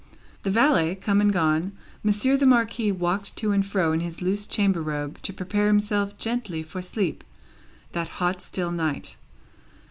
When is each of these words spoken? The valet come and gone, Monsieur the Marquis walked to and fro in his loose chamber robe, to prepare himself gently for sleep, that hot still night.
The 0.41 0.49
valet 0.49 0.95
come 0.95 1.21
and 1.21 1.31
gone, 1.31 1.73
Monsieur 2.03 2.35
the 2.35 2.47
Marquis 2.47 2.91
walked 2.91 3.35
to 3.35 3.51
and 3.51 3.63
fro 3.63 3.91
in 3.91 3.99
his 3.99 4.19
loose 4.19 4.47
chamber 4.47 4.81
robe, 4.81 5.21
to 5.21 5.31
prepare 5.31 5.67
himself 5.67 6.17
gently 6.17 6.63
for 6.63 6.81
sleep, 6.81 7.23
that 7.91 8.07
hot 8.17 8.41
still 8.41 8.71
night. 8.71 9.15